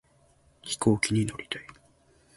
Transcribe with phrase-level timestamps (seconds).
[0.63, 1.61] 飛行機に乗りたい